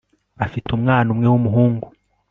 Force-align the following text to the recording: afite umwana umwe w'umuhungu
afite 0.45 0.67
umwana 0.77 1.07
umwe 1.13 1.27
w'umuhungu 1.29 1.87